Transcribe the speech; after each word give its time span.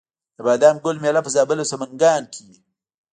د 0.35 0.37
بادام 0.45 0.75
ګل 0.83 0.97
میله 1.03 1.21
په 1.23 1.29
زابل 1.35 1.57
او 1.61 1.69
سمنګان 1.71 2.23
کې 2.33 2.41
وي. 2.47 2.57